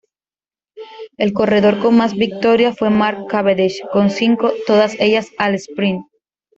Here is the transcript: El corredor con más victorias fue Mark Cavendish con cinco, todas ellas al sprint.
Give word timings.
El 1.17 1.31
corredor 1.31 1.77
con 1.77 1.95
más 1.95 2.15
victorias 2.15 2.75
fue 2.75 2.89
Mark 2.89 3.27
Cavendish 3.27 3.83
con 3.91 4.09
cinco, 4.09 4.51
todas 4.65 4.95
ellas 4.99 5.27
al 5.37 5.53
sprint. 5.53 6.03